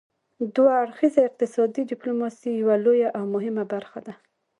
[0.55, 4.13] دوه اړخیزه اقتصادي ډیپلوماسي یوه لویه او مهمه برخه ده